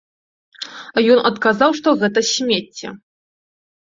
[1.15, 2.87] Ён адказаў, што гэта смецце.